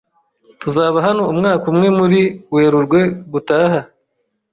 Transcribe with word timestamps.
Tuzaba 0.61 0.97
hano 1.07 1.23
umwaka 1.33 1.65
umwe 1.71 1.87
muri 1.99 2.19
Werurwe 2.55 3.01
gutaha 3.31 3.79